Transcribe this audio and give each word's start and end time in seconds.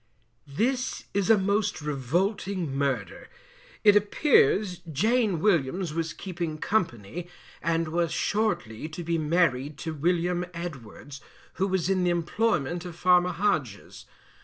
This 0.47 1.03
is 1.13 1.29
a 1.29 1.37
most 1.37 1.79
revolting 1.79 2.75
Murder. 2.75 3.29
It 3.83 3.95
appears 3.95 4.79
Jane 4.91 5.39
Williams 5.39 5.93
was 5.93 6.11
keeping 6.11 6.57
company, 6.57 7.27
and 7.61 7.87
was 7.89 8.11
shortly 8.11 8.89
to 8.89 9.03
be 9.03 9.19
married 9.19 9.77
to 9.85 9.93
William 9.93 10.43
Edwards, 10.55 11.21
who 11.61 11.67
was 11.67 11.87
in 11.87 12.03
the 12.03 12.09
employment 12.09 12.83
of 12.83 12.95
Farmer 12.95 13.29
Hodges. 13.29 14.07